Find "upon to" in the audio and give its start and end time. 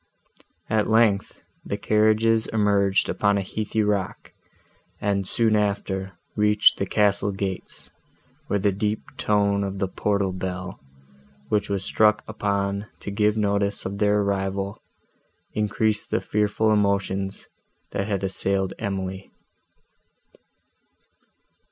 12.27-13.11